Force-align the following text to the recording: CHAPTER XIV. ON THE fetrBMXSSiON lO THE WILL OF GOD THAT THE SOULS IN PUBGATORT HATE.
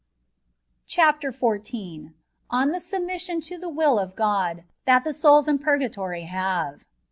CHAPTER 0.87 1.29
XIV. 1.31 2.13
ON 2.49 2.71
THE 2.71 2.79
fetrBMXSSiON 2.79 3.51
lO 3.51 3.57
THE 3.59 3.69
WILL 3.69 3.99
OF 3.99 4.15
GOD 4.15 4.63
THAT 4.85 5.03
THE 5.03 5.13
SOULS 5.13 5.47
IN 5.47 5.59
PUBGATORT 5.59 6.23
HATE. 6.23 6.79